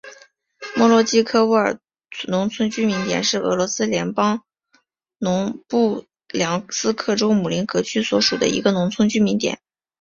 [0.75, 1.77] 莫洛季科沃
[2.27, 4.41] 农村居民点是俄罗斯联邦
[5.67, 9.59] 布良斯克州姆格林区所属的一个农村居民点。